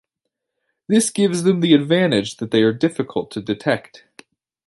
[0.87, 4.03] This gives them the advantage that they are difficult to detect.